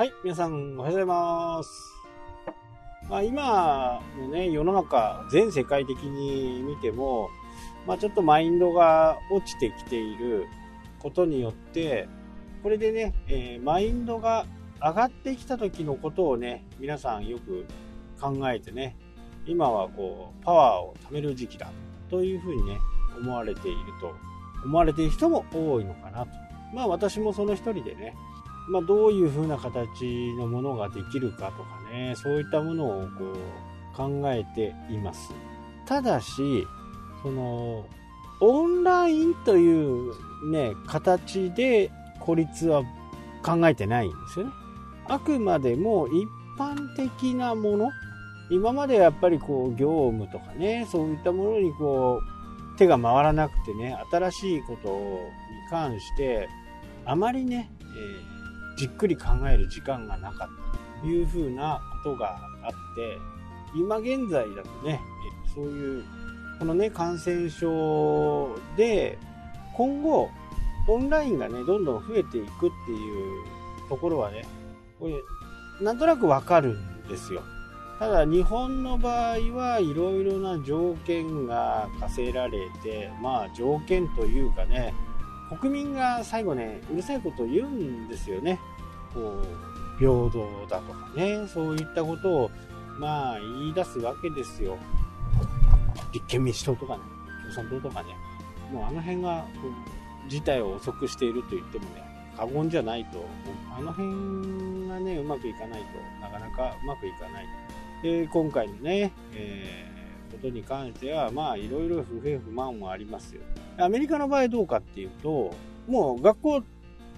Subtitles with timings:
[0.00, 1.94] はい、皆さんおはようございます。
[3.10, 7.28] まあ、今のね、世の中、全世界的に見ても、
[7.86, 10.46] まあ、ちょっとマインドが落ちてきている
[11.00, 12.08] ことによって、
[12.62, 14.46] これでね、えーマインドが
[14.80, 17.66] 上がってきた時のことをね、皆さんよく
[18.18, 18.96] 考えてね、
[19.44, 21.70] 今はこう、パワーを貯める時期だ
[22.08, 22.78] というふうにね、
[23.18, 24.14] 思われていると、
[24.64, 26.28] 思われている人も多いのかなと。
[26.72, 28.14] まあ私もその一人でね、
[28.70, 35.34] まあ、どういう風な形のものができるかとかね、そういったものをこう考えています。
[35.86, 36.66] ただし、
[37.20, 37.84] その、
[38.40, 40.12] オンラインという
[40.52, 42.84] ね、形で孤立は
[43.42, 44.52] 考えてないんですよね。
[45.08, 47.90] あくまでも一般的なもの、
[48.52, 52.20] 今までやっぱりこう業務とかね、そういったものにこ
[52.74, 54.96] う手が回らなくてね、新しいことに
[55.70, 56.48] 関して、
[57.04, 58.39] あまりね、えー
[58.76, 63.18] じっくり考える時間がなかったというふうなことがあって、
[63.74, 65.00] 今現在だとね、
[65.54, 66.04] そういう、
[66.58, 69.18] このね、感染症で、
[69.74, 70.30] 今後、
[70.88, 73.44] オンラインがね、どんどん増えていくっていう
[73.88, 74.44] ところはね、
[74.98, 75.14] これ、
[75.80, 77.42] なんとなくわかるんですよ。
[77.98, 84.94] ただ、日本の場合はいろいろな条件が課せられて、まあ、条件というかね、
[85.58, 88.60] 国民が最後ね、うるさいことを言うんですよね。
[89.12, 92.50] こう、平等だとかね、そういったことを、
[92.98, 94.78] まあ、言い出すわけですよ。
[96.12, 97.02] 立憲民主党とかね、
[97.42, 98.16] 共産党とかね、
[98.72, 99.44] もうあの辺が、
[100.28, 102.02] 事態を遅くしていると言ってもね、
[102.36, 103.26] 過言じゃないと、
[103.76, 105.86] あの辺がね、うまくいかないと
[106.20, 107.46] なかなかうまくいかない。
[108.02, 109.99] で、今回のね、えー
[110.30, 113.42] ことに関しては、まあ、いろいろ不平不満もありますよ。
[113.78, 115.54] アメリカの場合どうかっていうと、
[115.88, 116.62] もう学校、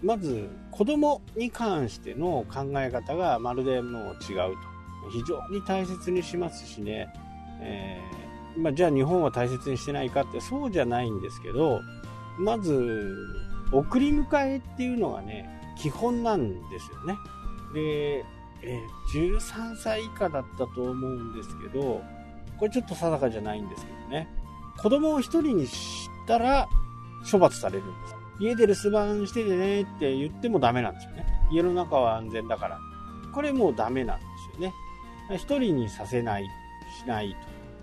[0.02, 4.72] まず子供に関しての考え方がまるでもう違うと。
[5.10, 7.12] 非常に大切にしますしね、
[7.60, 11.80] えーまあ、じゃあ日本は大切にしてないかってそうじゃないんですけど、
[12.38, 13.16] まず、
[13.72, 17.16] 送り迎えっていうのがね、基本なんですよね。
[17.74, 18.24] で、
[18.62, 22.00] えー13歳以下だったと思うんですけど、
[22.62, 24.28] これちょっと定かじゃないんですけどね。
[24.78, 26.68] 子供を一人にしたら
[27.28, 28.14] 処罰されるんです。
[28.38, 31.26] 家で留守番しててねって言ってもダメなんですよね。
[31.50, 32.78] 家の中は安全だから。
[33.34, 34.24] これもうダメなんで
[34.54, 34.72] すよね。
[35.38, 36.44] 一人にさせない、
[37.02, 37.36] しないと。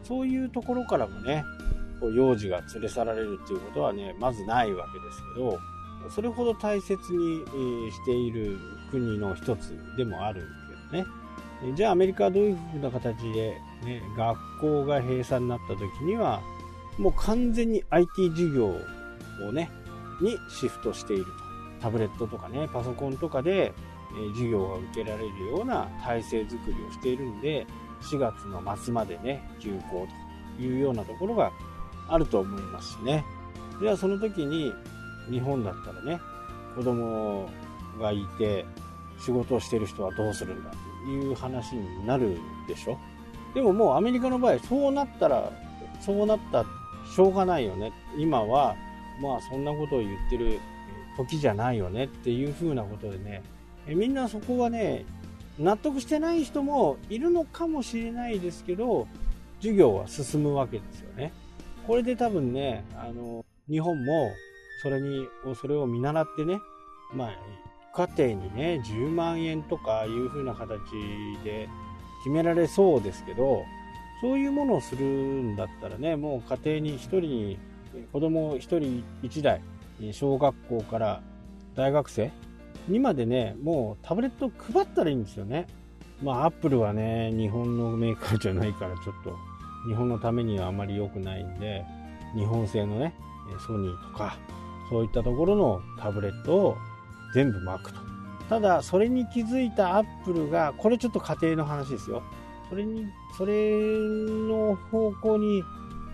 [0.08, 1.44] そういうところからもね、
[2.00, 5.60] こう幼児が連れ去られるっていうことはね、まずないわけですけど、
[6.10, 8.58] それほど大切にしている
[8.92, 10.48] 国の一つでもある
[10.92, 11.19] けどね。
[11.76, 16.42] じゃあアメリカはどういうふうな形で、ね、学校が閉鎖になった時には、
[16.98, 18.68] もう完全に IT 授業
[19.48, 19.70] をね、
[20.22, 21.32] にシフトしていると。
[21.82, 23.74] タブレットとかね、パソコンとかで、
[24.12, 27.66] え授業が受けられるような体制づくりをしているんで、
[28.02, 30.08] 4月の末までね、休校
[30.58, 31.52] というようなところが
[32.08, 33.24] あると思いますしね。
[33.82, 34.74] ではその時に、
[35.30, 36.20] 日本だったらね、
[36.76, 37.50] 子供
[38.00, 38.66] がいて、
[39.20, 40.72] 仕事をしてる人はどうするんだ
[41.08, 42.38] いう話になる
[42.68, 42.98] でしょ？
[43.54, 45.52] でももうアメリカの場合、そうなったら、
[46.00, 46.66] そうなった、
[47.14, 47.92] しょうがないよね。
[48.18, 48.76] 今は、
[49.22, 50.60] まあそんなことを言ってる
[51.18, 53.42] 時じゃないよねっていう風なことでね、
[53.88, 55.06] えみんなそこはね、
[55.58, 59.08] 納得してない人もいるのかもしれないですけど、
[59.58, 61.34] 授業は進むわけですよね。
[61.86, 64.32] これで多分ね、あの、日本も
[64.84, 65.28] それに、
[65.60, 66.60] それを見習ってね、
[67.14, 67.30] まあ、
[67.94, 70.80] 家庭にね、10万円とかいう風な形
[71.44, 71.68] で
[72.20, 73.64] 決められそうですけど、
[74.22, 77.60] そういうものをするんだったらね、もう家庭に一人に、
[78.12, 79.62] 子供一人一台、
[80.12, 81.22] 小学校から
[81.76, 82.32] 大学生
[82.88, 85.68] にまでね、もうタブレット配ったらいいんですよね。
[86.22, 89.36] まあ、アップルはね、日本のメーカーじゃないから、ちょっと、
[89.88, 91.86] 日本のためにはあまり良くないんで、
[92.36, 93.14] 日本製のね、
[93.66, 94.38] ソニーとか、
[94.90, 96.78] そういったところのタブレットを
[97.34, 98.00] 全部巻くと。
[98.50, 102.24] ただ、それに気づいたアップルが、これちょっと家庭の話ですよ。
[102.70, 103.06] それに、
[103.38, 105.64] それの方向に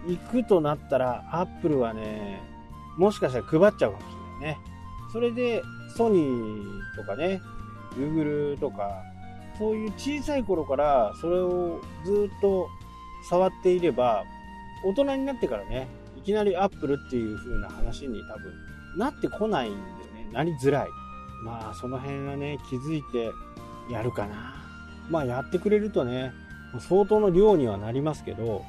[0.07, 2.41] 行くとなったら、アップルはね、
[2.97, 4.57] もしかしたら配っちゃうかもしれないね。
[5.12, 5.63] それで、
[5.95, 7.41] ソニーとかね、
[7.97, 9.01] Google とか、
[9.57, 12.67] そういう小さい頃からそれをずっと
[13.29, 14.23] 触っていれば、
[14.83, 18.53] 大人になってからね、いきなり Apple っていう風な話に多分
[18.97, 20.27] なってこないんですね。
[20.33, 20.88] なりづらい。
[21.45, 23.31] まあ、その辺はね、気づいて
[23.89, 24.56] やるかな。
[25.12, 26.33] まあ、やってくれるとね、
[26.80, 28.65] 相当の量にはなりますけど、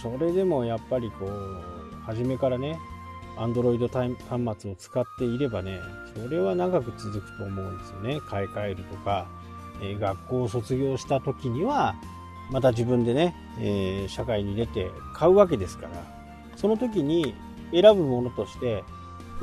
[0.00, 1.60] それでもやっぱりこう、
[2.06, 2.78] 初めからね、
[3.36, 5.80] Android 端末を使っていればね、
[6.14, 8.20] それは長く続くと思うんですよね。
[8.20, 9.26] 買い替えるとか、
[9.82, 11.96] え学校を卒業した時には、
[12.52, 15.90] また自分でね、えー、社会に出て買うわけですから、
[16.54, 17.34] その時に
[17.72, 18.84] 選ぶものとして、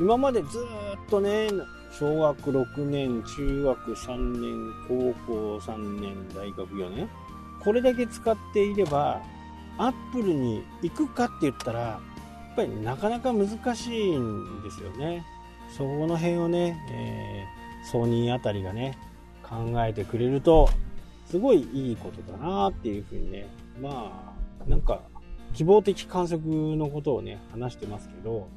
[0.00, 0.58] 今までず
[1.06, 1.48] っとね、
[1.90, 7.08] 小学6年、中学3年、高校3年、大学4年、
[7.60, 9.20] これだけ使っていれば、
[9.78, 12.00] アップルに行くかって言ったら、や
[12.52, 15.24] っぱりなかなか難しいんですよね。
[15.76, 18.98] そこの辺をね、えー、ソニーあたりがね、
[19.42, 20.68] 考えてくれると、
[21.26, 23.46] すごいいいことだなっていうふうにね、
[23.80, 24.34] ま
[24.66, 25.02] あ、なんか、
[25.54, 26.40] 希望的観測
[26.76, 28.48] のことをね、話してますけど、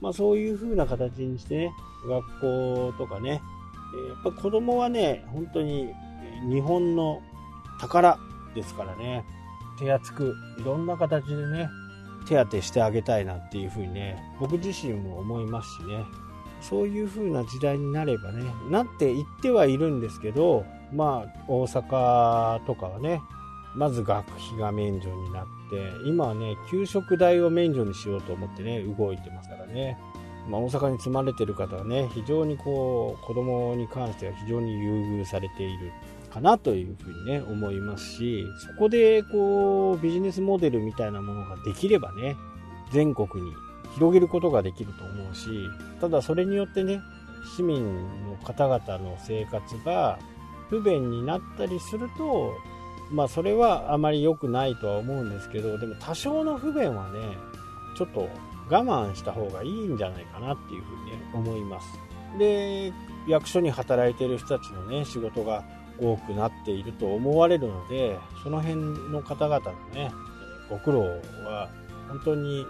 [0.00, 1.74] まあそういう風な形にしてね、
[2.06, 3.42] 学校とかね、
[4.24, 5.88] やっぱ子供はね、本当に
[6.48, 7.22] 日本の
[7.80, 8.18] 宝
[8.54, 9.24] ですからね、
[9.78, 11.68] 手厚く、いろんな形でね、
[12.26, 16.04] 手当てしてあげたいなっていう風にね、僕自身も思いますしね、
[16.60, 23.22] そういう風な時代になればね、なっていってはいるんですけど、まあ、大阪とかはね、
[23.74, 29.98] まず学費が免除になって、今はね、給食代を免除にしようと思ってね、動いてますからね。
[30.48, 35.92] まあ、大阪に住まれてる方はね、非常にこう、子供に関しては非常に優遇されている
[36.30, 42.36] かなというふうにね、思いますし、そこでこう、ビジネスモデルみたいなものができればね、
[42.92, 43.52] 全国に
[43.94, 45.48] 広げることができると思うし、
[46.00, 47.00] ただそれによってね、
[47.56, 47.84] 市民
[48.28, 50.18] の方々の生活が
[50.68, 52.54] 不便になったりすると、
[53.10, 57.38] まあそれはあまり良くないとは思うんですけど、でも多少の不便はね、
[57.96, 58.28] ちょっと
[58.70, 61.86] 我慢した方がいいんじゃないかなっていうふうに、ね、思います。
[62.38, 62.92] で、
[63.26, 65.64] 役所に働いてる人たちのね、仕事が
[66.00, 68.76] 多くなっていると思われるので、その辺
[69.10, 70.12] の方々のね、
[70.68, 71.00] ご苦労
[71.44, 71.68] は
[72.08, 72.64] 本当に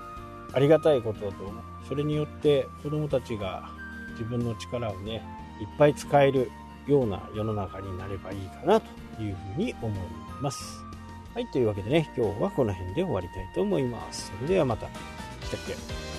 [0.55, 1.63] ありがたいことだと思う。
[1.87, 3.69] それによって子供たちが
[4.13, 5.23] 自分の力をね、
[5.61, 6.51] いっぱい使える
[6.87, 8.87] ような世の中になればいいかなと
[9.23, 9.99] いうふうに思い
[10.41, 10.83] ます。
[11.35, 14.33] はい、というわけでね、今日はこの辺で終わりたいと思います。
[14.37, 14.87] それではまた。
[14.87, 16.10] 来たっけ